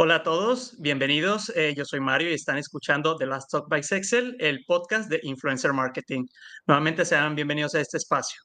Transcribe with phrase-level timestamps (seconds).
[0.00, 1.50] Hola a todos, bienvenidos.
[1.56, 5.18] Eh, yo soy Mario y están escuchando The Last Talk by Sexel, el podcast de
[5.24, 6.24] Influencer Marketing.
[6.68, 8.40] Nuevamente sean bienvenidos a este espacio.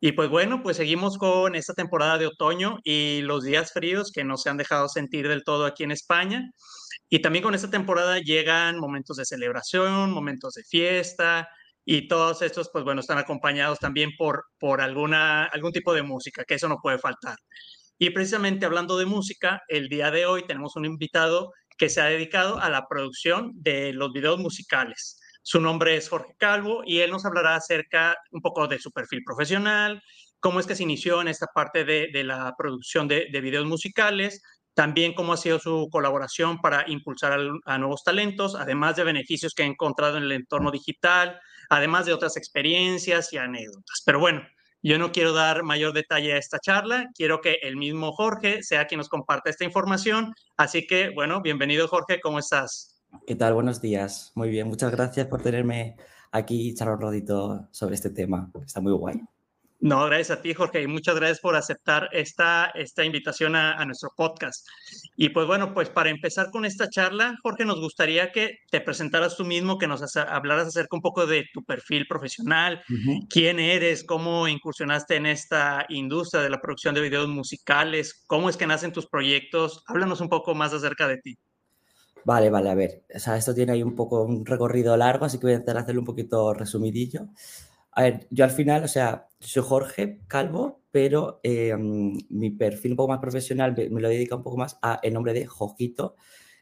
[0.00, 4.24] Y pues bueno, pues seguimos con esta temporada de otoño y los días fríos que
[4.24, 6.50] no se han dejado sentir del todo aquí en España.
[7.10, 11.50] Y también con esta temporada llegan momentos de celebración, momentos de fiesta
[11.84, 16.44] y todos estos, pues bueno, están acompañados también por, por alguna, algún tipo de música,
[16.44, 17.36] que eso no puede faltar.
[17.98, 22.06] Y precisamente hablando de música, el día de hoy tenemos un invitado que se ha
[22.06, 25.20] dedicado a la producción de los videos musicales.
[25.42, 29.22] Su nombre es Jorge Calvo y él nos hablará acerca un poco de su perfil
[29.24, 30.02] profesional,
[30.40, 34.42] cómo es que se inició en esta parte de, la producción de, videos musicales,
[34.74, 39.62] también cómo ha sido su colaboración para impulsar a, nuevos talentos, además de beneficios que
[39.62, 41.38] ha encontrado en el entorno digital,
[41.70, 44.02] además de otras experiencias y anécdotas.
[44.04, 44.42] Pero bueno,
[44.84, 48.86] yo no quiero dar mayor detalle a esta charla, quiero que el mismo Jorge sea
[48.86, 50.34] quien nos comparte esta información.
[50.58, 53.02] Así que, bueno, bienvenido Jorge, ¿cómo estás?
[53.26, 53.54] ¿Qué tal?
[53.54, 54.30] Buenos días.
[54.34, 55.96] Muy bien, muchas gracias por tenerme
[56.32, 58.50] aquí y charlar un rodito sobre este tema.
[58.62, 59.22] Está muy guay.
[59.84, 64.08] No, gracias a ti, Jorge, y muchas gracias por aceptar esta, esta invitación a, nuestro
[64.16, 64.66] podcast.
[65.14, 69.36] Y pues bueno, pues para empezar con esta charla, Jorge, nos gustaría que te presentaras
[69.36, 72.82] tú mismo, que nos hablaras acerca un poco de tu perfil profesional,
[73.28, 78.56] quién eres, cómo incursionaste en esta industria de la producción de videos musicales, cómo es
[78.56, 79.84] que nacen tus proyectos.
[79.86, 81.38] Háblanos un poco más acerca de ti.
[82.24, 85.36] Vale, vale, a ver, o sea, esto tiene ahí un poco un recorrido largo, así
[85.36, 87.28] que voy a intentar hacerlo un poquito resumidillo.
[87.94, 92.96] A ver, yo al final, o sea, soy Jorge Calvo, pero em, mi perfil un
[92.96, 96.16] poco más profesional me, lo dedica un poco más a el nombre de Jojito,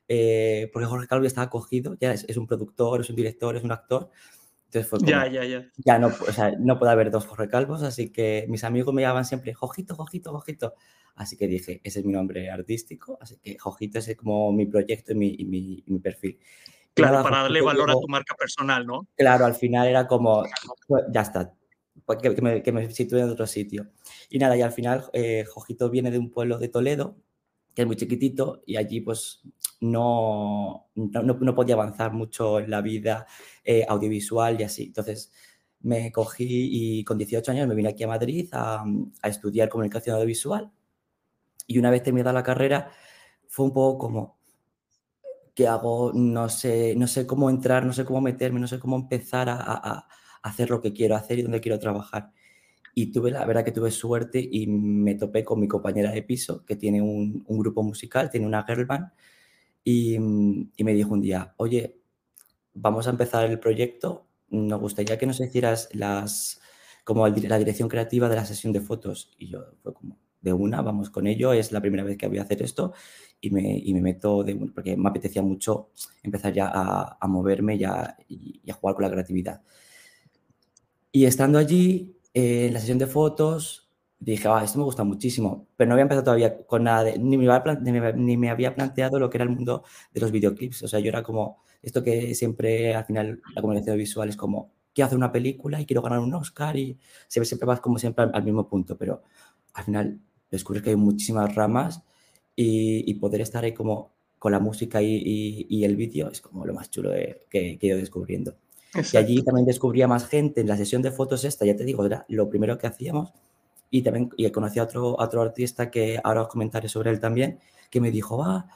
[0.08, 3.62] eh, porque Jorge Calvo ya está acogido, ya es, un productor, es un director, es
[3.62, 4.10] un actor.
[4.66, 5.70] Entonces fue como, ya, ya, ya.
[5.76, 9.02] Ya no, o sea, no puede haber dos Jorge Calvos, así que mis amigos me
[9.02, 10.74] llamaban siempre Jojito, Jojito, Jojito.
[11.14, 15.12] Así que dije, ese es mi nombre artístico, así que Jojito es como mi proyecto
[15.12, 16.38] y mi, y mi perfil.
[16.94, 19.06] Claro, para darle valor a tu marca personal, ¿no?
[19.16, 20.44] Claro, al final era como,
[21.10, 21.54] ya está,
[22.04, 23.90] pues, que, me, que me sitúe en otro sitio.
[24.28, 27.16] Y nada, y al final eh, Jojito viene de un pueblo de Toledo,
[27.74, 29.42] que es muy chiquitito, y allí pues
[29.80, 33.26] no, no, no podía avanzar mucho en la vida
[33.64, 34.84] eh, audiovisual y así.
[34.84, 35.32] Entonces
[35.80, 38.84] me cogí y con 18 años me vine aquí a Madrid a,
[39.22, 40.70] a estudiar comunicación audiovisual.
[41.66, 42.90] Y una vez terminada la carrera,
[43.48, 44.38] fue un poco como,
[45.54, 46.12] ¿qué hago?
[46.14, 50.06] No sé, no sé cómo entrar, no sé cómo meterme, no sé cómo empezar a,
[50.42, 52.32] hacer lo que quiero hacer y dónde quiero trabajar.
[52.94, 56.64] Y tuve, la verdad que tuve suerte y me topé con mi compañera de piso,
[56.64, 59.12] que tiene un, grupo musical, tiene una girl band,
[59.84, 62.00] y, y, me dijo un día, oye,
[62.74, 66.60] vamos a empezar el proyecto, nos gustaría que nos hicieras las,
[67.04, 69.34] como la dirección creativa de la sesión de fotos.
[69.38, 72.38] Y yo fue como, de una, vamos con ello, es la primera vez que voy
[72.38, 72.92] a hacer esto
[73.40, 75.90] y me, y me meto, de, porque me apetecía mucho
[76.22, 79.62] empezar ya a, a moverme ya, y, a jugar con la creatividad.
[81.10, 85.68] Y estando allí, eh, en la sesión de fotos, dije, ah, esto me gusta muchísimo,
[85.76, 87.74] pero no había empezado todavía con nada, ni, me había,
[88.14, 90.84] ni, me, había planteado lo que era el mundo de los videoclips.
[90.84, 94.72] O sea, yo era como, esto que siempre al final la comunicación visual es como,
[94.94, 96.98] quiero hacer una película y quiero ganar un Oscar y
[97.28, 99.22] siempre, siempre vas como siempre al mismo punto, pero
[99.74, 100.20] al final
[100.52, 102.02] descubrir que hay muchísimas ramas
[102.54, 106.90] y, poder estar ahí como con la música y, el vídeo es como lo más
[106.90, 107.10] chulo
[107.50, 108.54] que, he ido descubriendo.
[109.12, 112.04] Y allí también descubría más gente en la sesión de fotos esta, ya te digo,
[112.04, 113.32] era lo primero que hacíamos.
[113.90, 117.58] Y también y conocí a otro, otro artista que ahora os comentaré sobre él también,
[117.90, 118.68] que me dijo, ah,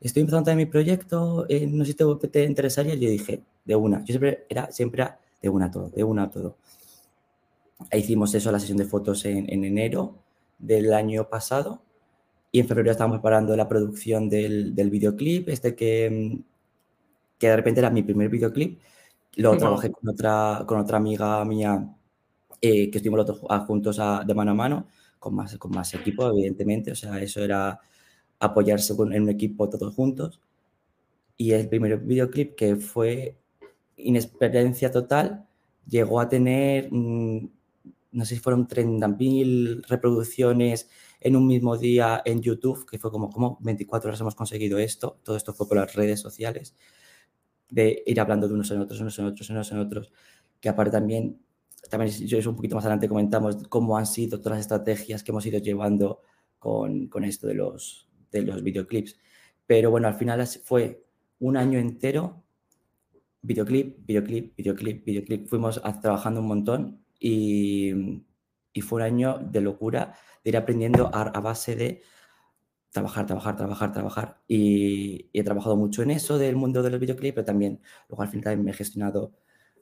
[0.00, 2.94] estoy empezando también mi proyecto, eh, no sé si te, te, interesaría.
[2.94, 4.00] Y yo dije, de una.
[4.00, 6.56] Yo siempre era, siempre era de una a todo, de una a todo.
[7.90, 10.23] E hicimos eso, la sesión de fotos en, en enero
[10.66, 11.82] del año pasado
[12.52, 16.38] y en febrero estábamos preparando la producción del, del videoclip, este que,
[17.38, 18.80] que de repente era mi primer videoclip.
[19.36, 21.92] Lo trabajé con otra, con otra amiga mía
[22.60, 24.86] eh, que estuvimos los dos juntos de mano a mano,
[25.18, 26.92] con más, con más equipo, evidentemente.
[26.92, 27.80] O sea, eso era
[28.38, 30.40] apoyarse en un equipo todos juntos.
[31.36, 33.36] Y el primer videoclip que fue
[33.96, 35.46] inexperiencia total,
[35.88, 37.48] llegó a tener mm,
[38.14, 40.88] no sé si fueron 30.000 reproducciones
[41.20, 45.20] en un mismo día en YouTube, que fue como, como 24 horas hemos conseguido esto.
[45.24, 46.76] Todo esto fue por las redes sociales,
[47.70, 50.12] de ir hablando de unos en otros, unos en otros, unos en otros,
[50.60, 51.40] que aparte también,
[51.90, 55.44] también yo un poquito más adelante comentamos cómo han sido todas las estrategias que hemos
[55.46, 56.22] ido llevando
[56.60, 59.18] con, con esto de los, de los videoclips.
[59.66, 61.04] Pero bueno, al final fue
[61.40, 62.44] un año entero,
[63.42, 65.48] videoclip, videoclip, videoclip, videoclip.
[65.48, 71.74] Fuimos trabajando un montón y, fue un año de locura, de ir aprendiendo a, base
[71.74, 72.02] de
[72.90, 74.42] trabajar, trabajar, trabajar, trabajar.
[74.46, 78.28] Y, he trabajado mucho en eso del mundo de los videoclips, pero también luego al
[78.28, 79.32] final me he gestionado,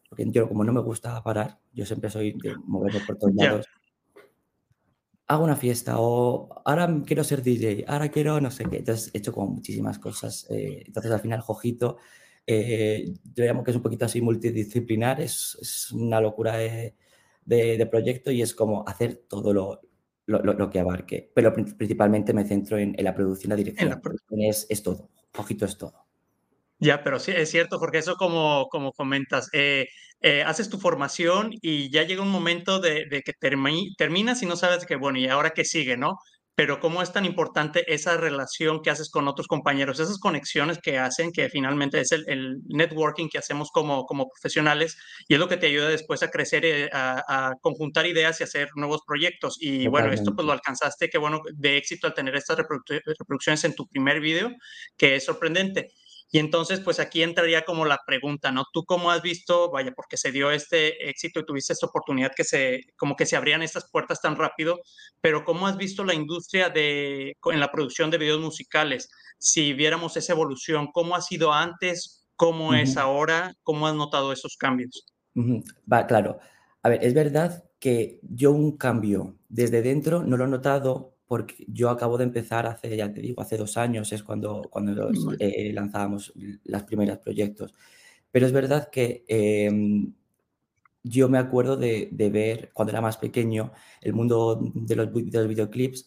[0.08, 3.66] porque yo como no me gusta parar, yo siempre soy de moverme por todos lados.
[5.26, 8.78] Hago una fiesta o ahora quiero ser DJ, ahora quiero no sé qué.
[8.78, 10.46] Entonces he hecho como muchísimas cosas.
[10.50, 11.96] Eh, entonces al final Jojito,
[12.46, 16.56] eh, yo llamo que es un poquito así multidisciplinar, es, es una locura
[17.44, 19.80] de, de, proyecto y es como hacer todo lo,
[20.26, 21.30] lo, que abarque.
[21.34, 24.00] Pero principalmente me centro en, la producción, la dirección.
[24.38, 26.06] es, es, todo, ojito es todo.
[26.78, 29.86] Ya, pero sí, es cierto, porque eso como, como comentas, eh,
[30.20, 34.56] eh, haces tu formación y ya llega un momento de, de que terminas y no
[34.56, 36.18] sabes que, bueno, ¿y ahora qué sigue, no?
[36.54, 40.98] Pero cómo es tan importante esa relación que haces con otros compañeros, esas conexiones que
[40.98, 44.96] hacen, que finalmente es el, networking que hacemos como, como profesionales
[45.28, 48.68] y es lo que te ayuda después a crecer, eh, a, conjuntar ideas y hacer
[48.74, 49.56] nuevos proyectos.
[49.60, 53.74] Y bueno, esto pues lo alcanzaste, qué bueno, de éxito al tener estas reproducciones en
[53.74, 54.50] tu primer video,
[54.96, 55.92] que es sorprendente.
[56.34, 58.64] Y entonces, pues aquí entraría como la pregunta, ¿no?
[58.72, 62.42] ¿Tú cómo has visto, vaya, porque se dio este éxito y tuviste esta oportunidad que
[62.42, 64.80] se, como que se abrían estas puertas tan rápido,
[65.20, 69.10] pero cómo has visto la industria de, en la producción de videos musicales?
[69.36, 72.26] Si viéramos esa evolución, ¿cómo ha sido antes?
[72.34, 73.54] ¿Cómo es ahora?
[73.62, 75.04] ¿Cómo has notado esos cambios?
[75.36, 76.38] Va, claro.
[76.82, 81.64] A ver, es verdad que yo un cambio desde dentro no lo he notado porque
[81.68, 85.72] yo acabo de empezar hace, ya te digo, hace dos años es cuando, cuando eh,
[85.72, 86.32] lanzábamos
[86.64, 87.74] los primeros proyectos.
[88.30, 90.14] Pero es verdad que em,
[91.02, 95.48] yo me acuerdo de, ver, cuando era más pequeño, el mundo de los, de los,
[95.48, 96.06] videoclips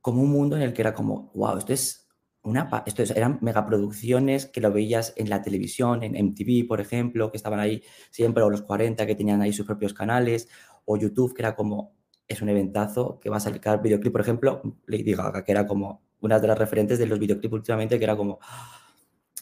[0.00, 2.08] como un mundo en el que era como, wow, esto es
[2.42, 2.70] una...
[2.86, 7.60] Esto eran megaproducciones que lo veías en la televisión, en MTV, por ejemplo, que estaban
[7.60, 10.48] ahí siempre, o los 40, que tenían ahí sus propios canales,
[10.84, 11.94] o YouTube, que era como,
[12.30, 16.00] es un eventazo que va a salir videoclip, por ejemplo, Lady Gaga, que era como
[16.20, 18.38] una de las referentes de los videoclips últimamente, que era como...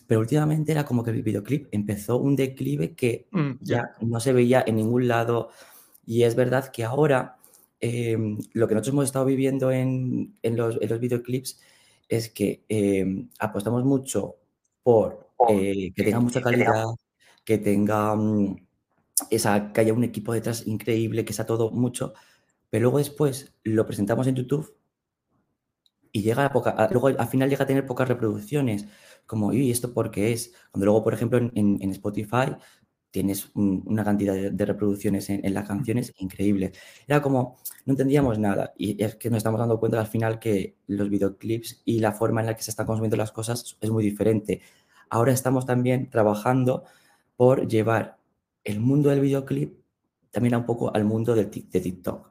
[0.06, 3.90] Pero últimamente era como que el videoclip empezó un declive que mm, ya.
[4.00, 5.50] no se veía en ningún lado.
[6.06, 7.37] Y es verdad que ahora
[7.79, 11.61] em, lo que nosotros hemos estado viviendo en, los, videoclips
[12.08, 14.37] es que em, apostamos mucho
[14.82, 16.87] por eh, que tenga mucha calidad,
[17.44, 18.56] que tenga mm,
[19.29, 22.14] esa, que haya un equipo detrás increíble, que sea todo mucho,
[22.70, 24.76] pero luego después lo presentamos en YouTube
[26.12, 28.87] y llega a poca, luego al final llega a tener pocas reproducciones,
[29.26, 30.53] como, ¿y esto por qué es?
[30.70, 32.56] Cuando luego, por ejemplo, en, Spotify
[33.11, 36.73] tienes una cantidad de, reproducciones en, las canciones increíble.
[37.06, 40.76] Era como, no entendíamos nada y es que nos estamos dando cuenta al final que
[40.87, 44.05] los videoclips y la forma en la que se están consumiendo las cosas es muy
[44.05, 44.62] diferente.
[45.11, 46.85] Ahora estamos también trabajando
[47.37, 48.19] por llevar
[48.65, 49.79] el mundo del videoclip
[50.31, 52.31] también a un poco al mundo de TikTok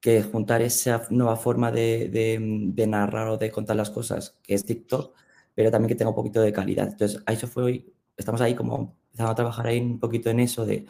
[0.00, 5.14] que juntar esa nueva forma de, narrar o de contar las cosas, que es TikTok,
[5.54, 6.88] pero también que tenga un poquito de calidad.
[6.88, 7.84] Entonces, a eso fue,
[8.16, 10.86] estamos ahí como empezando a trabajar ahí un poquito en eso de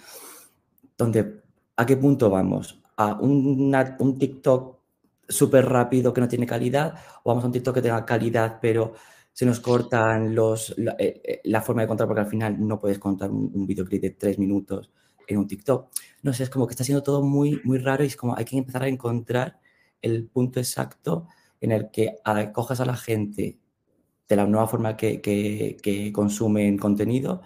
[1.76, 2.82] ¿a qué punto vamos?
[2.96, 4.78] ¿A un, un TikTok
[5.28, 8.94] súper rápido que no tiene calidad o vamos a un TikTok que tenga calidad pero
[9.32, 12.98] se nos cortan los, la, eh, eh, forma de contar porque al final no puedes
[12.98, 14.90] contar un, un videoclip de tres minutos
[15.30, 15.88] en un TikTok.
[16.22, 18.44] No sé, es como que está siendo todo muy, muy raro y es como hay
[18.44, 19.60] que empezar a encontrar
[20.02, 21.26] el punto exacto
[21.60, 23.58] en el que acojas a la gente
[24.28, 27.42] de la nueva forma que, que, que consumen contenido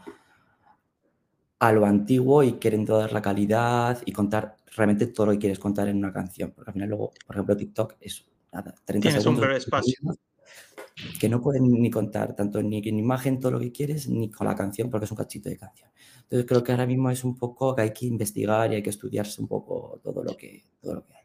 [1.59, 5.59] a lo antiguo y quieren dar la calidad y contar realmente todo lo que quieres
[5.59, 6.53] contar en una canción.
[6.53, 9.97] Porque al final luego, por ejemplo, TikTok es nada, 30 Tienes un breve espacio.
[11.21, 14.47] Que no pueden ni contar tanto ni en imagen todo lo que quieres ni con
[14.47, 15.91] la canción porque es un cachito de canción.
[16.23, 18.91] Entonces creo que ahora mismo es un poco que hay que investigar y hay que
[18.91, 21.25] estudiarse un poco todo lo que, todo lo que hay.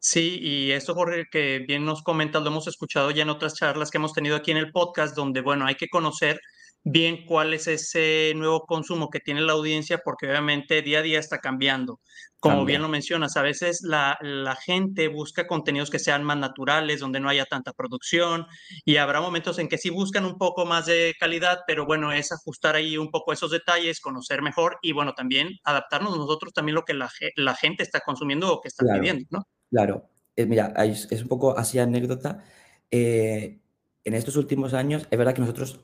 [0.00, 3.90] Sí, y esto, Jorge, que bien nos comentas, lo hemos escuchado ya en otras charlas
[3.90, 6.40] que hemos tenido aquí en el podcast, donde, bueno, hay que conocer
[6.90, 11.18] bien cuál es ese nuevo consumo que tiene la audiencia, porque obviamente día a día
[11.18, 12.00] está cambiando.
[12.40, 17.00] Como bien lo mencionas, a veces la, la, gente busca contenidos que sean más naturales,
[17.00, 18.46] donde no haya tanta producción,
[18.84, 22.30] y habrá momentos en que sí buscan un poco más de calidad, pero bueno, es
[22.30, 26.84] ajustar ahí un poco esos detalles, conocer mejor y bueno, también adaptarnos nosotros también lo
[26.84, 29.42] que la, la gente está consumiendo o que está pidiendo, ¿no?
[29.68, 32.44] Claro, eh, mira, es, es, un poco así anécdota.
[32.92, 33.60] Eh,
[34.04, 35.80] en estos últimos años, es verdad que nosotros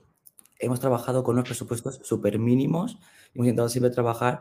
[0.65, 2.99] hemos trabajado con unos presupuestos súper mínimos,
[3.35, 4.41] hemos intentado siempre trabajar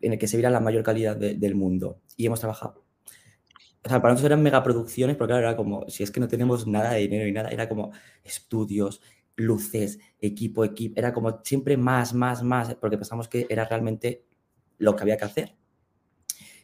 [0.00, 2.00] en el que se viera la mayor calidad del mundo.
[2.16, 2.84] Y hemos trabajado.
[3.84, 6.66] O sea, para nosotros eran megaproducciones, porque claro, era como, si es que no tenemos
[6.66, 7.92] nada de dinero y nada, era como
[8.24, 9.00] estudios,
[9.36, 14.24] luces, equipo, equipo, era como siempre más, más, más, porque pensamos que era realmente
[14.78, 15.56] lo que había que hacer.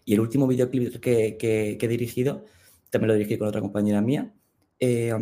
[0.04, 2.44] Y el último videoclip que, que, he dirigido,
[2.90, 4.34] también lo dirigí con otra compañera mía,
[4.78, 5.12] eh,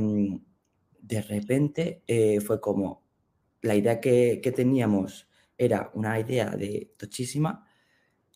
[1.01, 3.02] de repente eh, fue como
[3.63, 7.65] la idea que, que, teníamos era una idea de tochísima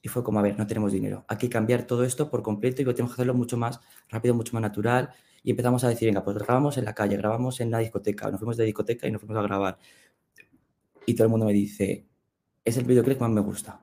[0.06, 2.80] y fue como, a ver, no tenemos dinero, hay que cambiar todo esto por completo
[2.80, 5.10] y tenemos que hacerlo mucho más rápido, mucho más natural.
[5.42, 8.38] Y empezamos a decir, venga, pues grabamos en la calle, grabamos en la discoteca, nos
[8.38, 9.78] fuimos de discoteca y nos fuimos a grabar.
[11.06, 12.06] Y todo el mundo me dice,
[12.64, 13.80] es el videoclip que más me gusta.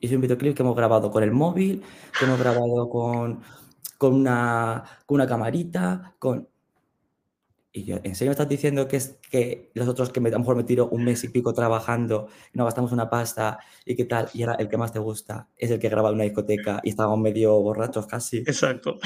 [0.00, 1.82] Y es un videoclip que hemos grabado con el móvil,
[2.18, 3.40] que hemos grabado con,
[3.98, 6.48] con, una, con una camarita, con...
[7.74, 10.32] Y yo, ¿en serio me estás diciendo que es que los otros que me, a
[10.32, 13.96] lo mejor me tiro un mes y pico trabajando y no gastamos una pasta y
[13.96, 14.28] qué tal?
[14.34, 16.90] Y ahora el que más te gusta es el que graba en una discoteca y
[16.90, 18.38] estábamos medio borrachos casi.
[18.38, 18.98] Exacto.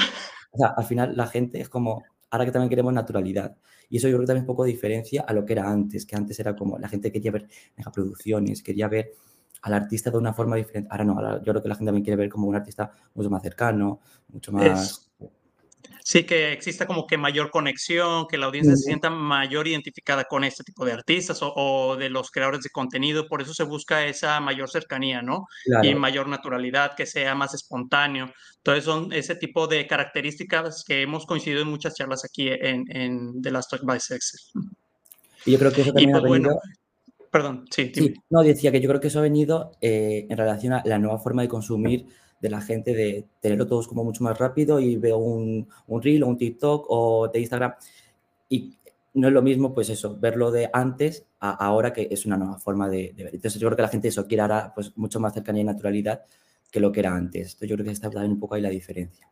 [0.51, 3.55] O sea, al final la gente es como, ahora que también queremos naturalidad.
[3.89, 6.17] Y eso yo creo que también un poco diferencia a lo que era antes, que
[6.17, 7.47] antes era como la gente quería ver
[7.77, 9.13] megaproducciones, quería ver
[9.61, 10.89] al artista de una forma diferente.
[10.91, 13.41] Ahora no, yo creo que la gente también quiere ver como un artista mucho más
[13.41, 15.06] cercano, mucho más...
[16.09, 20.45] Sí, que exista como que mayor conexión, que la audiencia se sienta mayor identificada con
[20.45, 23.27] este tipo de artistas o, de los creadores de contenido.
[23.27, 25.47] Por eso se busca esa mayor cercanía, ¿no?
[25.83, 28.31] Y mayor naturalidad, que sea más espontáneo.
[28.55, 33.41] Entonces son ese tipo de características que hemos coincidido en muchas charlas aquí en, en
[33.41, 34.53] The Last Talk by Sex.
[35.45, 36.57] Y yo creo que eso también ha pues, venido...
[37.29, 38.13] perdón, sí, sí.
[38.29, 41.19] No, decía que yo creo que eso ha venido eh, en relación a la nueva
[41.19, 42.05] forma de consumir
[42.39, 46.23] de la gente de tenerlo todos como mucho más rápido y veo un, un reel
[46.23, 47.73] o un TikTok o de Instagram
[48.49, 48.77] y
[49.17, 52.59] no es lo mismo, pues eso, verlo de antes a ahora que es una nueva
[52.59, 53.33] forma de, ver.
[53.33, 56.21] Entonces yo creo que la gente eso quiere ahora pues mucho más cercanía y naturalidad
[56.71, 57.53] que lo que era antes.
[57.53, 59.27] Entonces yo creo que está también un poco ahí la diferencia.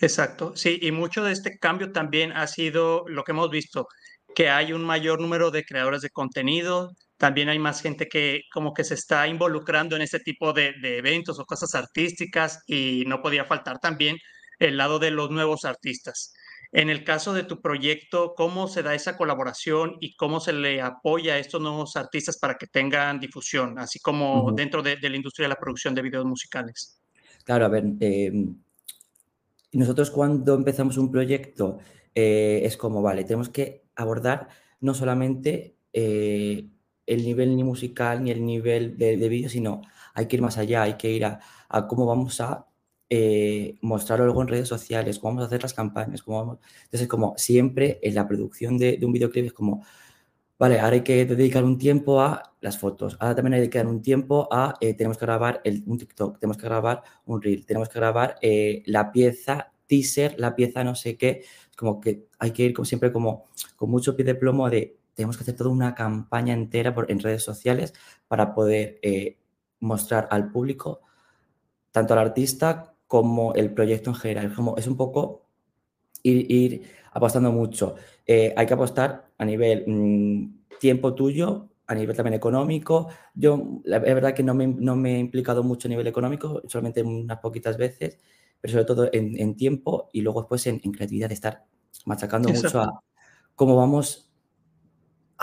[0.00, 3.88] Exacto, sí, y mucho de este cambio también ha sido lo que hemos visto,
[4.34, 8.72] que hay un mayor número de creadores de contenido, también hay más gente que como
[8.72, 13.44] que se está involucrando en este tipo de, eventos o cosas artísticas y no podía
[13.44, 14.16] faltar también
[14.58, 16.32] el lado de los nuevos artistas.
[16.72, 20.80] En el caso de tu proyecto, ¿cómo se da esa colaboración y cómo se le
[20.80, 25.44] apoya a estos nuevos artistas para que tengan difusión, así como dentro de, la industria
[25.44, 27.02] de la producción de videos musicales?
[27.44, 28.56] Claro, a ver, em,
[29.72, 31.80] nosotros cuando empezamos un proyecto
[32.14, 34.48] eh, es como, vale, tenemos que abordar
[34.80, 36.64] no solamente eh,
[37.10, 39.82] el nivel ni musical ni el nivel de, vídeo, sino
[40.14, 41.40] hay que ir más allá, hay que ir a,
[41.88, 42.66] cómo vamos a
[43.08, 46.58] eh, mostrarlo luego en redes sociales, cómo vamos a hacer las campañas, cómo vamos...
[46.84, 49.84] Entonces, como siempre en la producción de, un videoclip es como,
[50.58, 53.88] vale, ahora hay que dedicar un tiempo a las fotos, ahora también hay que dar
[53.88, 57.88] un tiempo a, eh, tenemos que grabar un TikTok, tenemos que grabar un reel, tenemos
[57.88, 61.42] que grabar eh, la pieza teaser, la pieza no sé qué,
[61.76, 65.36] como que hay que ir como siempre como con mucho pie de plomo de tenemos
[65.36, 67.92] que hacer toda una campaña entera por, en redes sociales
[68.26, 69.36] para poder eh,
[69.78, 71.02] mostrar al público,
[71.90, 74.54] tanto al artista como el proyecto en general.
[74.54, 75.44] Como es un poco
[76.22, 77.96] ir, apostando mucho.
[78.24, 83.08] Eh, hay que apostar a nivel mm, tiempo tuyo, a nivel también económico.
[83.34, 86.62] Yo, la, es verdad que no me, no me, he implicado mucho a nivel económico,
[86.66, 88.18] solamente unas poquitas veces,
[88.58, 91.66] pero sobre todo en, tiempo y luego después en, creatividad, de estar
[92.06, 93.02] machacando mucho a
[93.54, 94.29] cómo vamos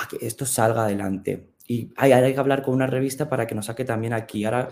[0.05, 1.53] que esto salga adelante.
[1.67, 4.45] Y hay, hay, que hablar con una revista para que nos saque también aquí.
[4.45, 4.69] Ahora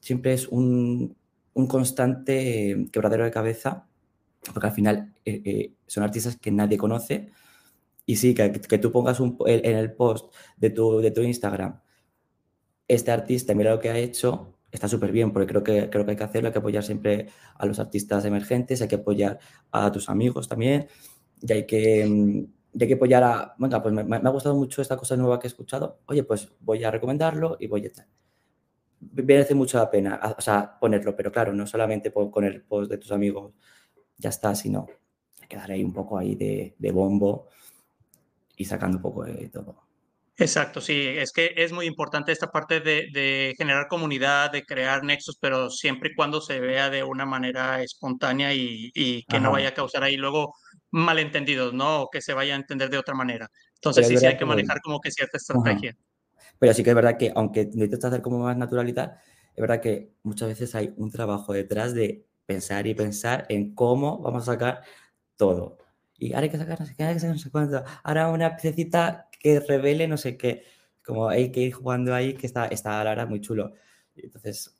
[0.00, 1.16] siempre es un,
[1.54, 3.88] un constante quebradero de cabeza,
[4.52, 7.30] porque al final eh, eh, son artistas que nadie conoce.
[8.06, 11.80] Y sí, que, que tú pongas un, en el post de tu, de tu Instagram,
[12.88, 16.12] este artista, mira lo que ha hecho, está súper bien, porque creo que, creo que
[16.12, 19.38] hay que hacerlo, hay que apoyar siempre a los artistas emergentes, hay que apoyar
[19.72, 20.86] a tus amigos también,
[21.40, 24.98] y hay que, mm, de que apoyar a, venga, pues me, ha gustado mucho esta
[24.98, 28.06] cosa nueva que he escuchado, oye, pues voy a recomendarlo y voy a estar.
[29.14, 32.98] Merece mucho la pena, o sea, ponerlo, pero claro, no solamente con el post de
[32.98, 33.54] tus amigos,
[34.18, 34.86] ya está, sino
[35.48, 37.48] quedar ahí un poco ahí de, de bombo
[38.58, 39.86] y sacando un poco de todo.
[40.36, 45.02] Exacto, sí, es que es muy importante esta parte de, de, generar comunidad, de crear
[45.02, 49.52] nexos, pero siempre y cuando se vea de una manera espontánea y, y que no
[49.52, 50.52] vaya a causar ahí luego
[50.96, 52.02] malentendidos, ¿no?
[52.02, 53.50] O que se vaya a entender de otra manera.
[53.74, 55.96] Entonces sí, sí hay que manejar como que cierta estrategia.
[56.58, 59.18] Pero sí que es verdad que aunque necesitas hacer como más naturalidad,
[59.54, 64.18] es verdad que muchas veces hay un trabajo detrás de pensar y pensar en cómo
[64.18, 64.80] vamos a sacar
[65.36, 65.78] todo.
[66.18, 67.84] Y ahora hay que sacar no sé qué, hay que sacar no sé cuánto.
[68.02, 70.64] Ahora una piecita que revele no sé qué.
[71.04, 73.74] Como hay que ir jugando ahí, que está, está la verdad muy chulo.
[74.14, 74.74] Entonces,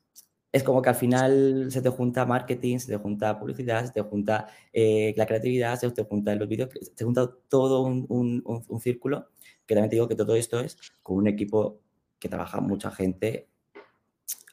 [0.57, 4.01] es como que al final se te junta marketing, se te junta publicidad, se te
[4.01, 8.81] junta eh, la creatividad, se te junta los vídeos, se junta todo un, un, un,
[8.81, 9.29] círculo,
[9.67, 11.81] que también te digo que todo esto es con un equipo
[12.19, 13.49] que trabaja mucha gente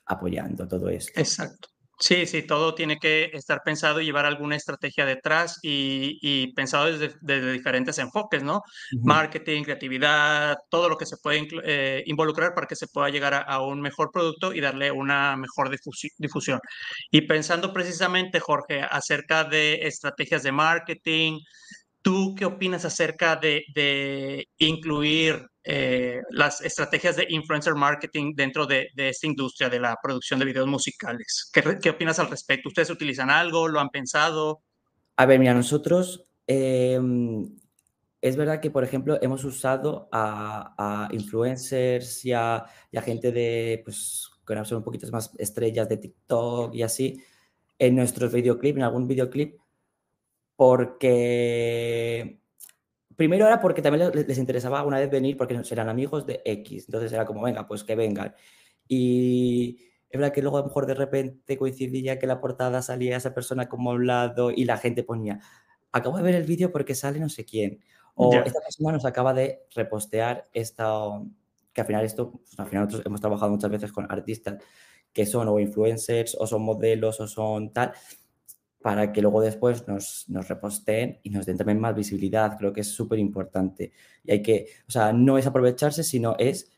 [0.06, 1.14] apoyando todo esto.
[1.16, 1.70] Exacto.
[2.00, 7.52] Sí, sí, todo tiene que estar pensado y llevar alguna estrategia detrás y, pensado desde,
[7.54, 8.62] diferentes enfoques, ¿no?
[9.02, 13.62] Marketing, creatividad, todo lo que se puede eh, involucrar para que se pueda llegar a,
[13.62, 15.70] un mejor producto y darle una mejor
[16.18, 16.60] difusión.
[17.12, 21.40] Y pensando precisamente, Jorge, acerca de estrategias de marketing,
[22.04, 29.28] ¿Tú qué opinas acerca de, incluir eh, las estrategias de influencer marketing dentro de, esta
[29.28, 31.50] industria de la producción de videos musicales?
[31.54, 32.70] ¿Qué, opinas al respecto?
[32.70, 33.68] ¿Ustedes utilizan algo?
[33.68, 34.62] ¿Lo han pensado?
[35.16, 37.56] A ver, mira, nosotros em,
[38.20, 42.66] es verdad que, por ejemplo, hemos usado a, influencers y a,
[43.02, 47.24] gente de, pues, que son un poquito más estrellas de TikTok y así,
[47.80, 49.58] en nuestros videoclips, en algún videoclip,
[50.58, 52.43] porque
[53.16, 57.12] primero era porque también les, interesaba una vez venir porque eran amigos de X, entonces
[57.12, 58.34] era como, venga, pues que vengan.
[58.88, 59.78] Y
[60.10, 63.34] es verdad que luego a lo mejor de repente coincidía que la portada salía esa
[63.34, 65.40] persona como a un lado y la gente ponía,
[65.92, 67.80] acabo de ver el vídeo porque sale no sé quién.
[68.16, 71.20] O esta persona nos acaba de repostear esta,
[71.74, 74.64] que al final esto, pues, al final nosotros hemos trabajado muchas veces con artistas
[75.12, 77.94] que son o influencers o son modelos o son tal
[78.84, 82.58] para que luego después nos, nos reposteen y nos den también más visibilidad.
[82.58, 83.94] Creo que es súper importante.
[84.26, 86.70] Y hay que, o sea, no es aprovecharse, sino es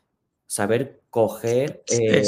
[0.46, 2.22] saber coger eh,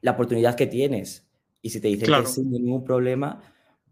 [0.00, 1.24] la oportunidad que tienes.
[1.62, 3.40] Y si te dicen que sin ningún problema,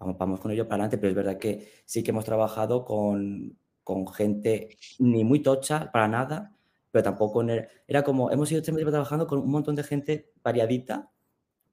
[0.01, 0.99] vamos, vamos con ello para adelante.
[0.99, 6.09] Pero es verdad que sí que hemos trabajado con, con gente ni muy tocha para
[6.09, 6.57] nada,
[6.91, 7.45] pero tampoco
[7.87, 11.13] era como, hemos ido trabajando con un montón de gente variadita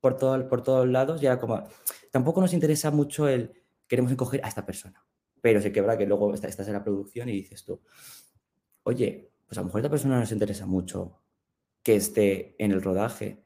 [0.03, 1.63] por, todo, por todos lados y era como,
[2.11, 3.53] tampoco nos interesa mucho el,
[3.87, 5.01] queremos encoger a esta persona,
[5.39, 7.79] pero se quebra que luego estás en la producción y dices tú,
[8.83, 11.21] oye, pues a lo mejor esta persona nos interesa mucho
[11.81, 13.45] que esté en el rodaje.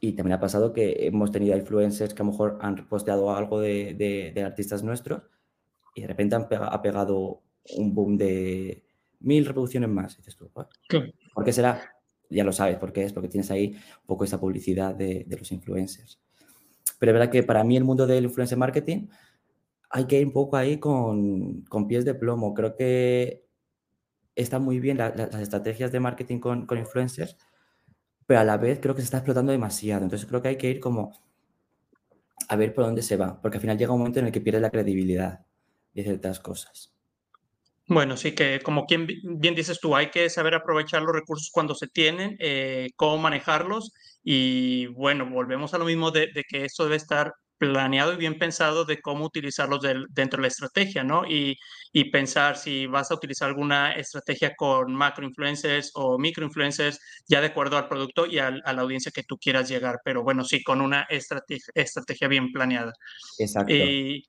[0.00, 3.60] Y también ha pasado que hemos tenido influencers que a lo mejor han posteado algo
[3.60, 5.22] de, de, artistas nuestros
[5.94, 7.42] y de repente han ha pegado
[7.76, 8.86] un boom de
[9.20, 10.14] mil reproducciones más.
[10.14, 12.01] Y dices tú, ¿por qué será?
[12.32, 15.52] Ya lo sabes por qué es, porque tienes ahí un poco esa publicidad de, los
[15.52, 16.20] influencers.
[16.98, 19.08] Pero es verdad que para mí el mundo del influencer marketing
[19.90, 22.54] hay que ir un poco ahí con, pies de plomo.
[22.54, 23.44] Creo que
[24.34, 27.36] están muy bien las estrategias de marketing con, influencers,
[28.26, 30.04] pero a la vez creo que se está explotando demasiado.
[30.04, 31.12] Entonces creo que hay que ir como
[32.48, 34.40] a ver por dónde se va, porque al final llega un momento en el que
[34.40, 35.44] pierde la credibilidad
[35.94, 36.92] de ciertas cosas.
[37.92, 41.74] Bueno, sí que como quien bien dices tú, hay que saber aprovechar los recursos cuando
[41.74, 43.92] se tienen, eh, cómo manejarlos
[44.24, 48.86] y bueno, volvemos a lo mismo de, que esto debe estar planeado y bien pensado
[48.86, 51.24] de cómo utilizarlos dentro de la estrategia, ¿no?
[51.28, 51.58] Y,
[52.10, 57.48] pensar si vas a utilizar alguna estrategia con macro influencers o micro influencers, ya de
[57.48, 60.80] acuerdo al producto y a, la audiencia que tú quieras llegar, pero bueno, sí, con
[60.80, 62.92] una estrategia, estrategia bien planeada.
[63.38, 63.72] Exacto.
[63.72, 64.24] Y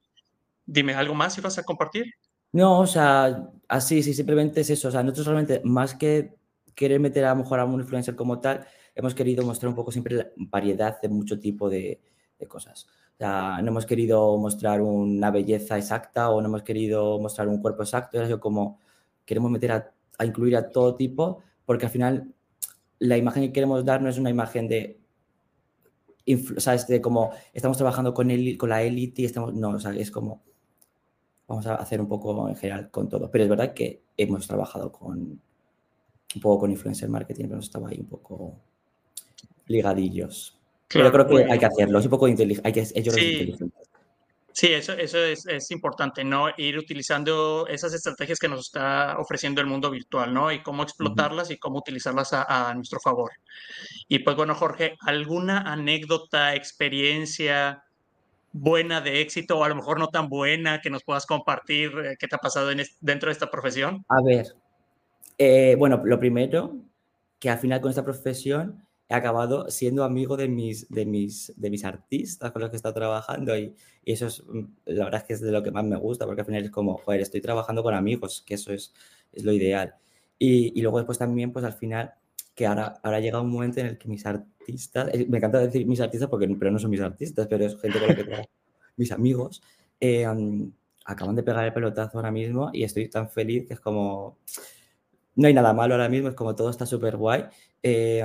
[0.65, 2.05] dime, ¿algo más si vas a compartir?
[2.53, 4.87] No, o sea, así, sí, simplemente es eso.
[4.89, 6.35] O sea, nosotros realmente, más que
[6.75, 9.91] querer meter a lo mejor a un influencer como tal, hemos querido mostrar un poco
[9.91, 12.01] siempre la variedad de mucho tipo de,
[12.47, 12.85] cosas.
[13.15, 17.61] O sea, no hemos querido mostrar una belleza exacta o no hemos querido mostrar un
[17.61, 18.21] cuerpo exacto.
[18.21, 18.79] Es como
[19.25, 19.93] queremos meter a,
[20.25, 22.33] incluir a todo tipo, porque al final
[22.99, 24.99] la imagen que queremos dar no es una imagen de
[26.57, 26.87] ¿sabes?
[26.87, 30.11] De como estamos trabajando con, el, con la élite y estamos, no, o sea, es
[30.11, 30.43] como
[31.47, 33.29] vamos a hacer un poco en general con todo.
[33.29, 35.41] Pero es verdad que hemos trabajado con
[36.35, 38.59] un poco con influencer marketing, pero estaba ahí un poco
[39.67, 40.57] ligadillos.
[40.87, 42.67] pero creo que hay que hacerlo, es un poco inteligente.
[42.67, 43.55] Hay que, sí.
[44.55, 46.47] Sí, eso, eso es, es, importante, ¿no?
[46.57, 50.51] Ir utilizando esas estrategias que nos está ofreciendo el mundo virtual, ¿no?
[50.51, 53.31] Y cómo explotarlas y cómo utilizarlas a, a, nuestro favor.
[54.07, 57.82] Y pues bueno, Jorge, ¿alguna anécdota, experiencia
[58.53, 62.15] buena de éxito o a lo mejor no tan buena que nos puedas compartir eh,
[62.17, 62.69] qué te ha pasado
[63.01, 64.05] dentro de esta profesión?
[64.07, 64.55] A ver,
[65.37, 66.77] eh, bueno, lo primero,
[67.39, 71.69] que al final con esta profesión he acabado siendo amigo de mis, de mis, de
[71.69, 75.27] mis artistas con los que he estado trabajando y, eso es, mm, la verdad es
[75.27, 77.41] que es de lo que más me gusta porque al final es como, joder, estoy
[77.41, 78.93] trabajando con amigos, que eso es,
[79.31, 79.95] es lo ideal.
[80.37, 82.13] Y, y luego después también, pues al final,
[82.55, 85.59] que ahora, ahora llega un momento en el que mis artistas artistas, eh, me encanta
[85.59, 88.23] decir mis artistas porque pero no son mis artistas, pero es gente con la que
[88.23, 88.49] trabajo,
[88.97, 89.61] mis amigos,
[89.99, 90.25] eh,
[91.05, 94.37] acaban de pegar el pelotazo ahora mismo y estoy tan feliz que es como,
[95.35, 97.45] no hay nada malo ahora mismo, es como todo está súper guay.
[97.81, 98.23] Eh,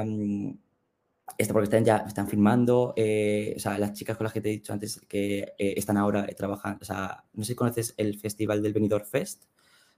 [1.36, 4.52] esto porque están ya están filmando, o sea, las chicas con las que te he
[4.52, 8.72] dicho antes que están ahora trabajando, o sea, no sé si conoces el festival del
[8.72, 9.44] Benidorm Fest,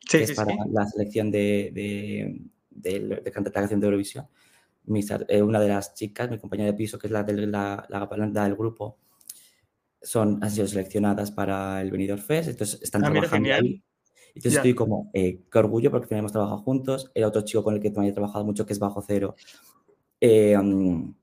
[0.00, 4.26] sí, que es para la selección de, de, de, de, canción de Eurovisión
[5.28, 8.44] eh, una de las chicas, mi compañera de piso, que es la, de, la, la
[8.44, 8.98] del grupo,
[10.02, 13.82] son, han sido seleccionadas para el Benidorm Fest, entonces están ah, trabajando ahí.
[14.34, 17.10] Entonces estoy como, eh, qué orgullo porque hemos trabajado juntos.
[17.14, 19.34] El otro chico con el que también he trabajado mucho, que es Bajo Cero,
[20.20, 21.14] eh, mm,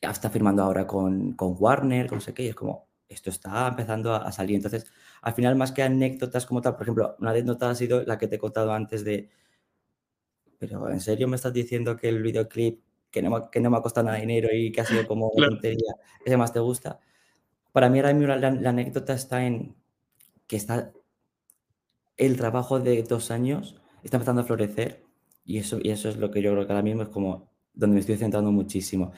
[0.00, 3.68] está firmando ahora con, con Warner, con no sé qué, y es como, esto está
[3.68, 4.56] empezando a, salir.
[4.56, 4.86] Entonces,
[5.22, 8.28] al final, más que anécdotas como tal, por ejemplo, una anécdota ha sido la que
[8.28, 9.30] te he contado antes de,
[10.58, 12.80] pero ¿en serio me estás diciendo que el videoclip,
[13.14, 15.06] que no, me, que no me ha costado nada de dinero y que ha sido
[15.06, 16.98] como una tontería, ese más te gusta?
[17.70, 19.76] Para mí ahora mismo la, la, anécdota está en
[20.48, 20.92] que está
[22.16, 25.04] el trabajo de dos años está empezando a florecer
[25.44, 27.94] y eso, y eso es lo que yo creo que ahora mismo es como donde
[27.94, 29.12] me estoy centrando muchísimo.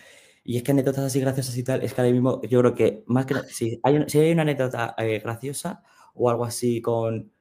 [0.44, 3.02] Y es que anécdotas así graciosas y tal, es que ahora mismo yo creo que
[3.06, 5.82] más que si hay, si hay una anécdota eh, graciosa
[6.14, 7.32] o algo así con,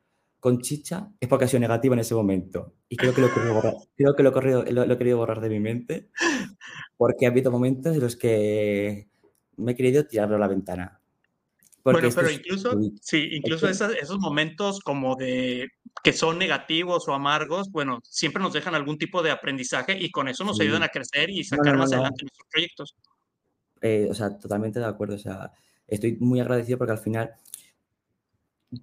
[0.45, 2.75] con chicha, es porque ha sido negativa en ese momento.
[2.88, 5.17] Y creo que lo he querido borrar, creo que lo he, corrido, lo, he querido
[5.17, 6.12] borrar de mi mente
[6.97, 9.08] porque ha habido momentos en los que
[9.58, 11.01] me he querido tirarlo a la ventana.
[11.84, 15.67] bueno, pero incluso, sí, incluso esos momentos como de
[16.03, 20.27] que son negativos o amargos, bueno, siempre nos dejan algún tipo de aprendizaje y con
[20.27, 22.95] eso nos ayudan a crecer y sacar más adelante nuestros proyectos.
[23.81, 25.15] Eh, o sea, totalmente de acuerdo.
[25.15, 25.51] O sea,
[25.88, 27.34] estoy muy agradecido porque al final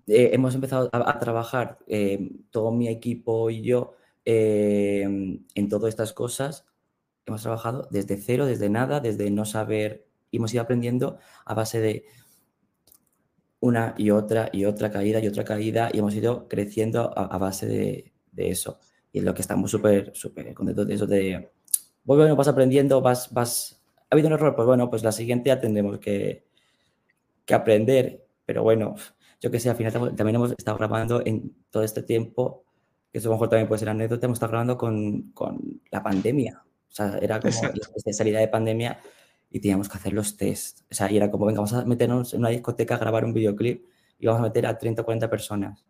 [0.07, 6.66] eh, hemos empezado a, trabajar eh, todo mi equipo y yo en todas estas cosas.
[7.26, 11.81] Hemos trabajado desde cero, desde nada, desde no saber, y hemos ido aprendiendo a base
[11.81, 12.05] de
[13.62, 17.66] una y otra y otra caída y otra caída y hemos ido creciendo a, base
[17.66, 18.81] de, eso.
[19.12, 21.52] Y es lo que estamos súper, súper contentos de eso de,
[22.02, 25.61] bueno, vas aprendiendo, vas, vas, ha habido un error, pues bueno, pues la siguiente ya
[25.61, 26.44] tendremos que,
[27.44, 28.96] que aprender, pero bueno,
[29.42, 32.64] yo que sé, al final también hemos estado grabando en todo este tiempo,
[33.11, 36.00] que eso a lo mejor también puede ser anécdota, hemos estado grabando con, con la
[36.00, 36.62] pandemia.
[36.64, 39.00] O sea, era como esta salida de pandemia
[39.50, 40.83] y teníamos que hacer los test.
[40.92, 43.35] O sea, y era como, venga, vamos a meternos en una discoteca a grabar un
[43.35, 43.85] videoclip
[44.20, 45.85] y vamos a meter a 30 o 40 personas.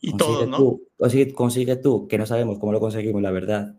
[0.00, 0.56] Y todo, ¿no?
[0.56, 0.88] Tú,
[1.32, 3.76] consigue, tú, que no sabemos cómo lo conseguimos, la verdad,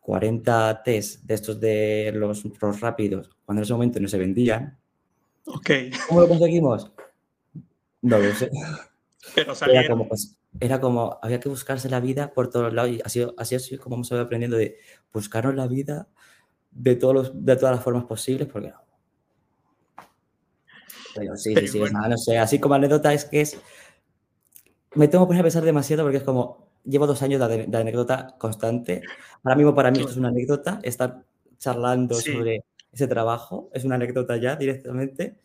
[0.00, 4.76] 40 test de estos de los, los rápidos, cuando en ese momento no se vendían.
[5.46, 5.70] Ok.
[6.08, 6.90] ¿Cómo lo conseguimos?
[8.02, 8.50] No lo sé.
[9.34, 13.00] Pero Era como, pues, era como, había que buscarse la vida por todos lados y
[13.04, 14.78] así, así es como hemos ido aprendiendo de
[15.12, 16.08] buscarnos la vida
[16.70, 18.80] de, todos los, de todas las formas posibles, porque no.
[21.14, 23.58] Pero sí, sí, sí, no, sé, así como anécdota es que es...
[24.94, 28.34] Me tengo que poner a pensar demasiado porque es como, llevo dos años de, anécdota
[28.38, 29.02] constante.
[29.42, 31.24] Ahora mismo para mí esto es una anécdota, estar
[31.58, 35.36] charlando sobre ese trabajo, es una anécdota ya directamente,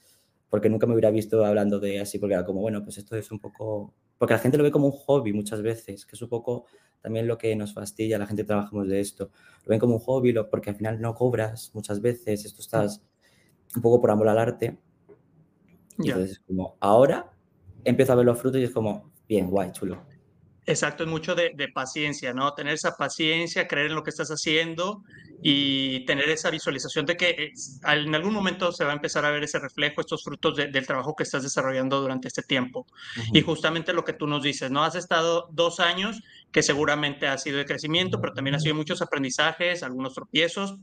[0.54, 3.32] porque nunca me hubiera visto hablando de así, porque era como, bueno, pues esto es
[3.32, 3.92] un poco...
[4.20, 6.68] Porque la gente lo ve como un hobby muchas veces, que es un poco
[7.02, 9.32] también lo que nos fastidia, la gente trabajamos de esto,
[9.64, 13.02] lo ven como un hobby, porque al final no cobras muchas veces, esto estás
[13.76, 14.78] un poco por amor al arte.
[15.98, 17.32] Y entonces es como, ahora
[17.84, 20.06] empiezo a ver los frutos y es como, bien, guay, chulo.
[20.66, 22.54] Exacto, es mucho de, paciencia, ¿no?
[22.54, 25.04] Tener esa paciencia, creer en lo que estás haciendo
[25.42, 27.52] y tener esa visualización de que
[27.86, 31.16] en algún momento se va a empezar a ver ese reflejo, estos frutos del trabajo
[31.16, 32.86] que estás desarrollando durante este tiempo.
[33.34, 34.84] Y justamente lo que tú nos dices, ¿no?
[34.84, 36.22] Has estado dos años
[36.52, 40.78] que seguramente ha sido de crecimiento, pero también ha sido muchos aprendizajes, algunos tropiezos,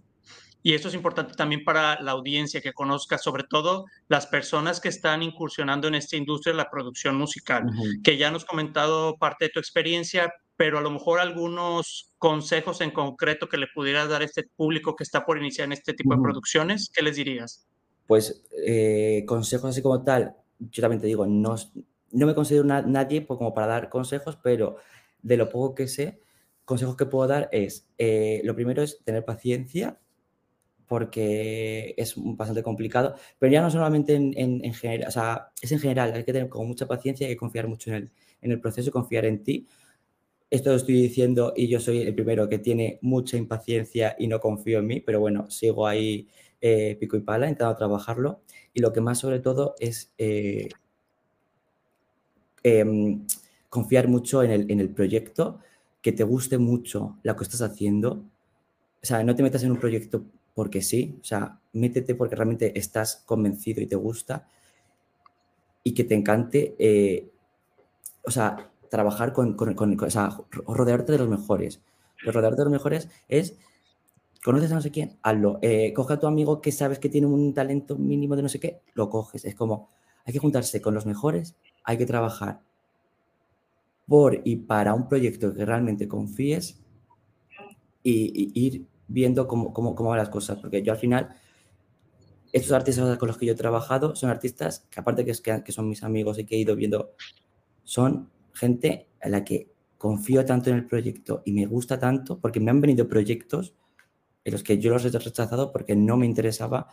[0.62, 4.88] y esto es importante también para la audiencia que conozca, sobre todo las personas que
[4.88, 7.64] están incursionando en esta industria de la producción musical,
[8.02, 12.90] que ya nos comentado parte de tu experiencia, pero a lo mejor algunos consejos en
[12.90, 16.14] concreto que le pudieras dar a este público que está por iniciar en este tipo
[16.14, 17.66] de producciones, ¿qué les dirías?
[18.06, 21.56] Pues eh, consejos así como tal, yo también te digo, no,
[22.10, 24.76] no me considero nadie como para dar consejos, pero
[25.22, 26.20] de lo poco que sé,
[26.66, 29.98] consejos que puedo dar es, eh, lo primero es tener paciencia,
[30.90, 36.12] porque es bastante complicado, pero ya no solamente en, general, o sea, es en general,
[36.12, 38.10] hay que tener como mucha paciencia, hay que confiar mucho en el,
[38.42, 39.68] en el proceso, confiar en ti.
[40.50, 44.40] Esto lo estoy diciendo y yo soy el primero que tiene mucha impaciencia y no
[44.40, 46.26] confío en mí, pero bueno, sigo ahí
[46.60, 48.40] eh, pico y pala, intentando trabajarlo.
[48.74, 50.70] Y lo que más sobre todo es eh,
[52.64, 53.24] em,
[53.68, 55.60] confiar mucho en el, en el proyecto,
[56.02, 58.24] que te guste mucho lo que estás haciendo.
[59.00, 62.78] O sea, no te metas en un proyecto porque sí, o sea, métete porque realmente
[62.78, 64.46] estás convencido y te gusta
[65.82, 67.30] y que te encante, eh,
[68.24, 71.80] o sea, trabajar con, o sea, rodearte de los mejores.
[72.22, 73.56] rodearte de los mejores es,
[74.44, 75.58] conoces a no sé quién, hazlo.
[75.62, 78.60] Eh, coge a tu amigo que sabes que tiene un talento mínimo de no sé
[78.60, 79.44] qué, lo coges.
[79.44, 79.88] Es como,
[80.24, 82.60] hay que juntarse con los mejores, hay que trabajar
[84.06, 86.80] por y para un proyecto que realmente confíes
[88.02, 91.34] y ir viendo cómo, cómo, cómo van las cosas, porque yo al final,
[92.52, 95.88] estos artistas con los que yo he trabajado son artistas que aparte que, que son
[95.88, 97.14] mis amigos y que he ido viendo,
[97.82, 102.60] son gente a la que confío tanto en el proyecto y me gusta tanto porque
[102.60, 103.74] me han venido proyectos
[104.44, 106.88] en los que yo los he rechazado porque no me interesaba.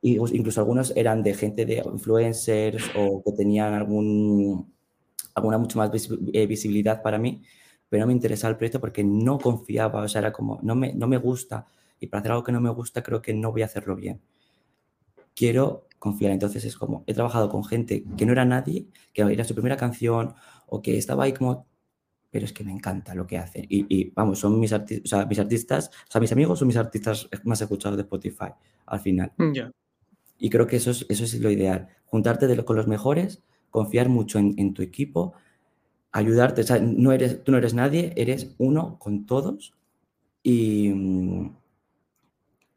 [0.00, 5.90] Y incluso algunos eran de gente de influencers o que tenían alguna mucho más
[6.32, 7.42] eh, visibilidad para mí,
[7.90, 10.94] pero no me interesaba el proyecto porque no confiaba, o sea, era como, no me,
[10.94, 11.66] no me gusta
[12.00, 14.22] y para hacer algo que no me gusta creo que no voy a hacerlo bien.
[15.34, 19.44] Quiero confiar, entonces es como, he trabajado con gente que no era nadie, que era
[19.44, 20.34] su primera canción
[20.66, 21.66] o que estaba ahí como
[22.30, 23.66] pero es que me encanta lo que hacen.
[23.68, 26.76] Y, vamos, son mis, artistas, o sea, mis artistas, o sea, mis amigos son mis
[26.76, 28.52] artistas más escuchados de Spotify
[28.86, 29.32] al final.
[29.36, 29.72] Mm, ya.
[30.38, 31.88] Y creo que eso es, eso es lo ideal.
[32.06, 35.34] Juntarte de con los mejores, confiar mucho en, tu equipo,
[36.12, 36.62] ayudarte.
[36.62, 39.74] O sea, no eres, tú no eres nadie, eres uno con todos.
[40.42, 40.92] Y,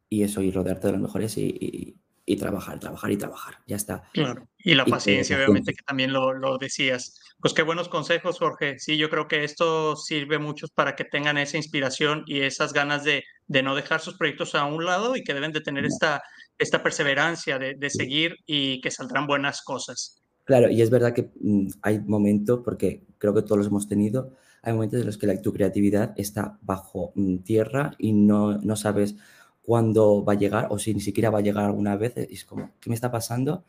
[0.08, 3.58] y eso, y rodearte de los mejores y, y trabajar, trabajar y trabajar.
[3.66, 4.08] Ya está.
[4.12, 4.48] Claro.
[4.58, 7.20] Y la paciencia, obviamente, que también lo, lo, decías.
[7.40, 8.78] Pues qué buenos consejos, Jorge.
[8.78, 13.04] Sí, yo creo que esto sirve mucho para que tengan esa inspiración y esas ganas
[13.04, 16.22] de, de no dejar sus proyectos a un lado y que deben de tener esta,
[16.58, 20.22] esta perseverancia de, de seguir y que saldrán buenas cosas.
[20.44, 24.32] Claro, y es verdad que mm, hay momentos, porque creo que todos los hemos tenido,
[24.62, 28.76] hay momentos en los que la, tu creatividad está bajo mm, tierra y no, no
[28.76, 29.16] sabes
[29.62, 32.14] cuándo va a llegar o si ni siquiera va a llegar alguna vez.
[32.30, 33.64] Y es como, ¿qué me está pasando?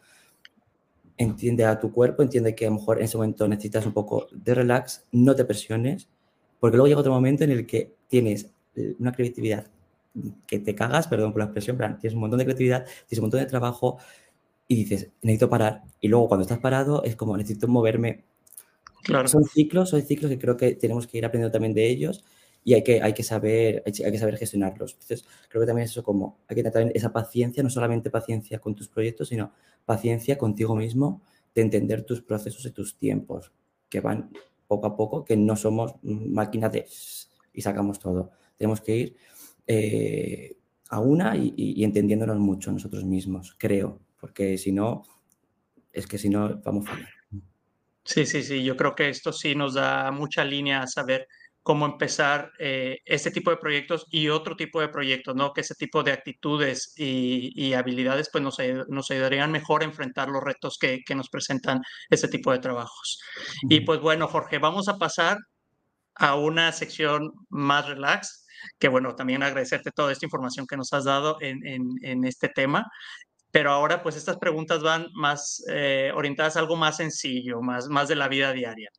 [1.17, 4.27] Entiende a tu cuerpo, entiende que a lo mejor en ese momento necesitas un poco
[4.33, 6.09] de relax, no te presiones,
[6.59, 9.65] porque luego llega otro momento en el que tienes eh, una creatividad
[10.47, 13.23] que te cagas, perdón por la expresión, pero tienes un montón de creatividad, tienes un
[13.23, 13.97] montón de trabajo
[14.67, 15.83] y dices, necesito parar.
[16.01, 18.23] Y luego cuando estás parado es como, necesito moverme.
[19.03, 19.27] Claro.
[19.27, 22.23] Son ciclos, son ciclos que creo que tenemos que ir aprendiendo también de ellos
[22.63, 24.93] y hay que, hay que, saber, hay que saber gestionarlos.
[24.93, 28.73] Entonces, creo que también eso como, hay que tener esa paciencia, no solamente paciencia con
[28.73, 29.51] tus proyectos, sino
[29.85, 31.21] paciencia contigo mismo
[31.53, 33.51] de entender tus procesos y tus tiempos,
[33.87, 34.31] que van
[34.67, 36.87] poco a poco, que no somos máquinas de
[37.53, 38.31] y sacamos todo.
[38.57, 39.15] Tenemos que ir
[39.67, 40.57] eh,
[40.89, 45.03] a una y, entendiéndonos mucho nosotros mismos, creo, porque si no,
[45.93, 47.13] es que si no, vamos a fallar.
[48.03, 51.27] Sí, sí, sí, yo creo que esto sí nos da mucha línea a saber
[51.61, 55.53] cómo empezar eh, este tipo de proyectos y otro tipo de proyectos, ¿no?
[55.53, 58.57] Que ese tipo de actitudes y, habilidades pues nos,
[58.87, 63.21] nos, ayudarían mejor a enfrentar los retos que, que, nos presentan ese tipo de trabajos.
[63.69, 65.37] Y pues bueno, Jorge, vamos a pasar
[66.15, 68.47] a una sección más relax,
[68.79, 72.49] que bueno, también agradecerte toda esta información que nos has dado en, en, en este
[72.49, 72.87] tema.
[73.55, 78.09] Pero ahora pues estas preguntas van más eh, orientadas a algo más sencillo, más, más
[78.09, 78.89] de la vida diaria.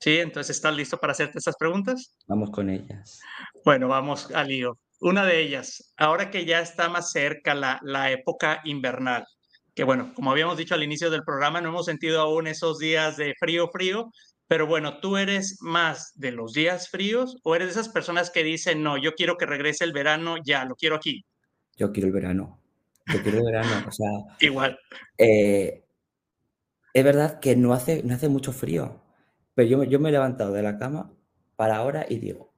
[0.00, 2.16] Sí, entonces, ¿estás listo para hacerte estas preguntas?
[2.26, 3.20] Vamos con ellas.
[3.64, 4.80] Bueno, vamos al lío.
[4.98, 9.24] Una de ellas, ahora que ya está más cerca la, la época invernal,
[9.72, 13.16] que bueno, como habíamos dicho al inicio del programa, no hemos sentido aún esos días
[13.16, 14.10] de frío, frío,
[14.48, 18.42] pero bueno, ¿tú eres más de los días fríos o eres de esas personas que
[18.42, 21.24] dicen, no, yo quiero que regrese el verano ya, lo quiero aquí?
[21.76, 22.61] Yo quiero el verano.
[23.06, 24.08] Yo quiero verano, o sea...
[24.40, 24.78] Igual.
[25.18, 25.84] Eh,
[26.94, 29.00] es verdad que no hace, no hace mucho frío.
[29.54, 31.12] Pero yo, yo me he levantado de la cama
[31.56, 32.52] para ahora y digo,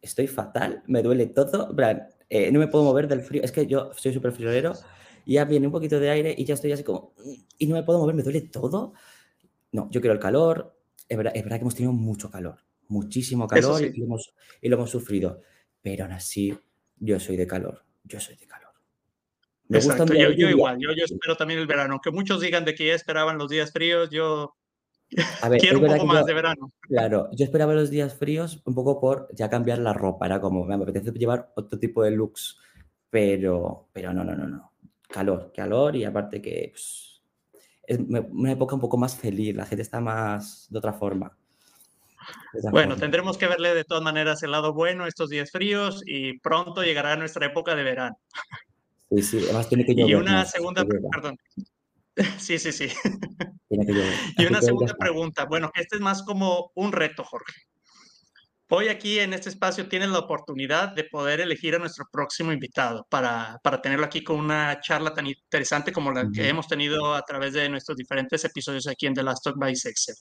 [0.00, 1.74] estoy fatal, me duele todo,
[2.30, 3.42] eh, no me puedo mover del frío.
[3.42, 4.74] Es que yo soy súper friolero
[5.28, 7.12] ya viene un poquito de aire y ya estoy así como,
[7.58, 8.94] y no me puedo mover, me duele todo.
[9.72, 10.74] No, yo quiero el calor.
[11.06, 14.68] Es verdad, es verdad que hemos tenido mucho calor, muchísimo calor y, lo hemos, y,
[14.68, 15.42] lo hemos, sufrido.
[15.82, 16.58] Pero aún así,
[16.96, 18.67] yo soy de calor, yo soy de calor.
[19.68, 22.00] Me Exacto, yo, yo, igual, yo, yo espero también el verano.
[22.02, 24.54] Que muchos digan de que ya esperaban los días fríos, yo
[25.42, 26.72] a ver, Quiero un poco más de verano.
[26.80, 30.64] Claro, yo esperaba los días fríos un poco por ya cambiar la ropa, era como,
[30.64, 32.58] me apetece llevar otro tipo de looks,
[33.10, 34.72] pero, pero no, no, no, no.
[35.08, 37.22] Calor, calor y aparte que pues,
[37.86, 41.34] es una época un poco más feliz, la gente está más de otra forma.
[42.70, 46.82] bueno, tendremos que verle de todas maneras el lado bueno estos días fríos y pronto
[46.82, 48.18] llegará nuestra época de verano.
[49.10, 51.36] Sí, sí, además tiene que Y una segunda, perdón,
[52.38, 52.88] Sí, sí, sí.
[53.70, 55.44] y una segunda pregunta.
[55.44, 57.54] Bueno, este es más como un reto, Jorge.
[58.70, 63.06] Hoy aquí en este espacio tienes la oportunidad de poder elegir a nuestro próximo invitado
[63.08, 67.22] para, para tenerlo aquí con una charla tan interesante como la que hemos tenido a
[67.22, 70.16] través de nuestros diferentes episodios aquí en The Last Talk by Sexel.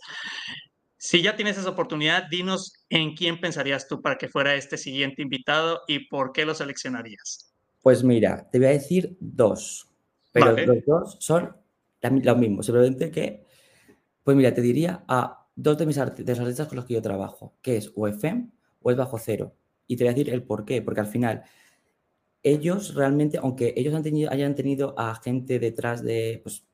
[0.97, 5.21] Si ya tienes esa oportunidad, dinos en quién pensarías tú para que fuera este siguiente
[5.21, 7.46] invitado y por qué lo seleccionarías.
[7.81, 9.89] Pues mira, te voy a decir dos,
[10.31, 11.55] pero los dos son
[12.01, 13.45] lo mismo, simplemente que,
[14.23, 17.77] pues mira, te diría a dos de mis artistas, con los que yo trabajo, que
[17.77, 18.49] es o FM
[18.81, 19.55] o es bajo cero.
[19.87, 21.43] Y te voy a decir el por qué, porque al final
[22.43, 26.65] ellos realmente, aunque ellos han tenido, hayan tenido a gente detrás de, pues,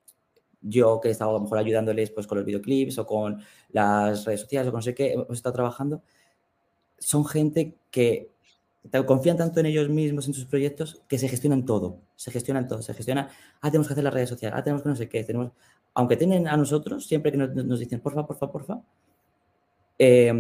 [0.62, 4.26] yo que he estado a lo mejor ayudándoles pues, con los videoclips o con las
[4.26, 6.04] redes sociales o con no sé qué, hemos estado trabajando,
[7.00, 8.33] son gente que
[9.06, 12.82] confían tanto en ellos mismos, en sus proyectos, que se gestionan todo, se gestionan todo,
[12.82, 13.28] se gestionan,
[13.62, 15.52] ah, tenemos que hacer las redes sociales, ah, tenemos que no sé qué, tenemos,
[15.94, 18.82] aunque tienen a nosotros, siempre que nos, nos dicen, porfa, porfa, porfa,
[19.98, 20.34] eh,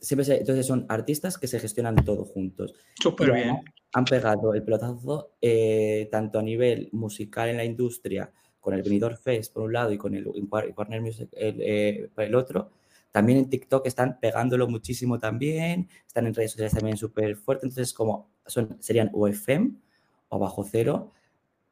[0.00, 2.74] siempre entonces son artistas que se gestionan todo juntos.
[3.00, 3.60] Súper bien.
[3.94, 9.16] Han pegado el pelotazo eh, tanto a nivel musical en la industria, con el Benidorm
[9.16, 12.70] Fest por un lado y con el Warner Music el, eh, por el otro.
[13.10, 17.92] También en TikTok están pegándolo muchísimo también, están en redes sociales también súper fuerte, entonces
[17.94, 19.72] como son, serían UFM
[20.28, 21.12] o Bajo Cero,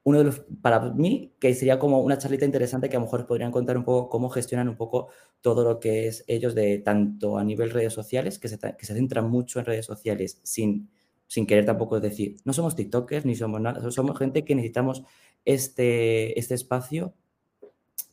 [0.07, 3.27] uno de los, para mí, que sería como una charlita interesante que a lo mejor
[3.27, 5.09] podrían contar un poco cómo gestionan un poco
[5.41, 8.95] todo lo que es ellos de tanto a nivel redes sociales, que se, que se
[8.95, 10.89] centran mucho en redes sociales sin,
[11.27, 15.03] sin querer tampoco decir, no somos TikTokers ni somos nada, somos gente que necesitamos
[15.45, 17.15] este, este espacio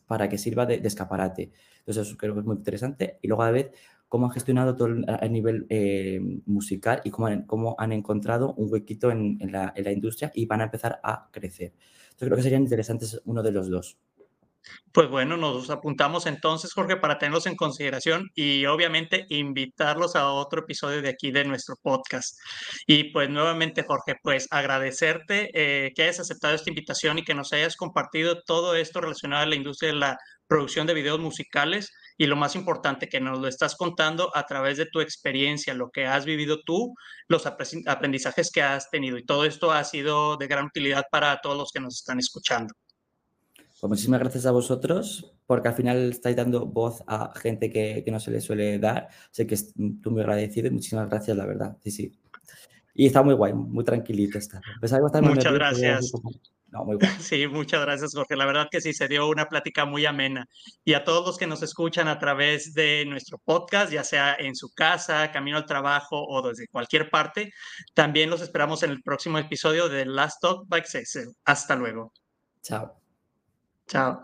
[0.06, 1.52] para que sirva de, escaparate.
[1.86, 3.18] Entonces, eso creo que es muy interesante.
[3.20, 3.70] Y luego a la vez,
[4.08, 8.72] cómo han gestionado todo el, nivel eh, musical y cómo han, cómo han, encontrado un
[8.72, 11.72] huequito en, en, la, en, la, industria y van a empezar a crecer.
[12.04, 13.98] Entonces creo que serían interesantes uno de los dos.
[14.92, 20.60] Pues bueno, nos apuntamos entonces, Jorge, para tenerlos en consideración y obviamente invitarlos a otro
[20.60, 22.38] episodio de aquí de nuestro podcast.
[22.86, 27.52] Y pues nuevamente, Jorge, pues agradecerte eh, que hayas aceptado esta invitación y que nos
[27.52, 32.26] hayas compartido todo esto relacionado a la industria de la producción de videos musicales y
[32.26, 36.06] lo más importante, que nos lo estás contando a través de tu experiencia, lo que
[36.06, 36.94] has vivido tú,
[37.28, 39.18] los aprendizajes que has tenido.
[39.18, 42.74] Y todo esto ha sido de gran utilidad para todos los que nos están escuchando.
[43.80, 48.10] Pues muchísimas gracias a vosotros, porque al final estáis dando voz a gente que, que
[48.10, 49.08] no se le suele dar.
[49.30, 51.76] Sé que estoy muy agradecido y muchísimas gracias, la verdad.
[51.82, 52.12] Sí, sí.
[52.94, 54.38] Y está muy guay, muy tranquilito.
[54.38, 54.62] Está.
[54.80, 56.12] Muchas gracias.
[56.74, 57.14] No, muy bueno.
[57.20, 58.36] Sí, muchas gracias, Jorge.
[58.36, 60.46] La verdad que sí, se dio una plática muy amena.
[60.84, 64.56] Y a todos los que nos escuchan a través de nuestro podcast, ya sea en
[64.56, 67.52] su casa, camino al trabajo o desde cualquier parte,
[67.94, 71.28] también los esperamos en el próximo episodio de Last Talk by Excel.
[71.44, 72.12] Hasta luego.
[72.62, 72.92] Chao.
[73.86, 74.20] Chao.